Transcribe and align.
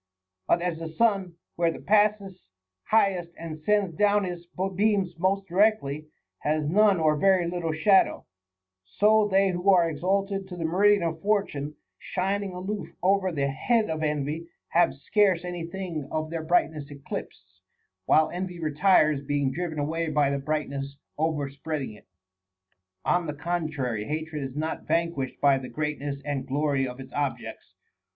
But 0.47 0.63
as 0.63 0.79
the 0.79 0.89
sun, 0.89 1.35
where 1.57 1.71
he 1.71 1.77
passes 1.77 2.49
highest 2.85 3.35
and 3.37 3.59
sends 3.61 3.95
down 3.95 4.23
his 4.23 4.47
beams 4.75 5.13
most 5.19 5.45
directly, 5.47 6.07
has 6.39 6.67
none 6.67 6.99
or 6.99 7.15
very 7.15 7.47
little 7.47 7.71
shadow, 7.71 8.25
so 8.83 9.27
they 9.27 9.49
who 9.51 9.69
are 9.69 9.87
exalted 9.87 10.47
to 10.47 10.55
the 10.57 10.65
meri 10.65 10.95
dian 10.97 11.03
of 11.03 11.21
fortune, 11.21 11.75
shining 11.99 12.51
aloof 12.55 12.89
over 13.03 13.31
the 13.31 13.45
head 13.45 13.91
of 13.91 14.01
envy, 14.01 14.47
have 14.69 14.95
scarce 14.95 15.45
any 15.45 15.67
thing 15.67 16.07
of 16.09 16.31
their 16.31 16.41
brightness 16.43 16.89
eclipsed, 16.89 17.59
while 18.07 18.31
envy 18.31 18.59
retires, 18.59 19.21
being 19.23 19.51
driven 19.51 19.77
away 19.77 20.09
by 20.09 20.31
the 20.31 20.39
brightness 20.39 20.97
overspread 21.19 21.83
ing 21.83 21.93
it. 21.93 22.07
On 23.05 23.27
the 23.27 23.35
contrary, 23.35 24.05
hatred 24.05 24.41
is 24.41 24.55
not 24.55 24.87
vanquished 24.87 25.39
by 25.39 25.59
the 25.59 25.69
great 25.69 25.99
ness 25.99 26.19
and 26.25 26.47
glory 26.47 26.87
of 26.87 26.99
its 26.99 27.13
objects. 27.13 27.75